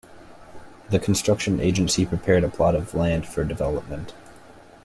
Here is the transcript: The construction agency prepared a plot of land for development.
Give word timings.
The 0.89 0.97
construction 0.97 1.59
agency 1.59 2.07
prepared 2.07 2.43
a 2.43 2.49
plot 2.49 2.73
of 2.73 2.95
land 2.95 3.27
for 3.27 3.43
development. 3.43 4.15